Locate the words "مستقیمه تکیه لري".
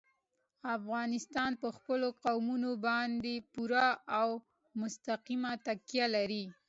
4.81-6.43